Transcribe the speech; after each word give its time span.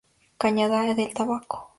Cañada 0.39 0.95
del 0.95 1.13
Tabaco. 1.13 1.69